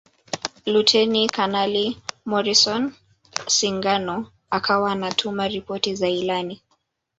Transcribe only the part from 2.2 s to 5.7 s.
Morrison Singano akawa anatuma